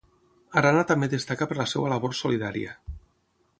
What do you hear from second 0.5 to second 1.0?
Arana